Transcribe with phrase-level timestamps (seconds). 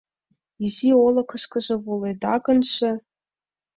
[0.65, 2.91] Изи олыкышкыжо воледа гынже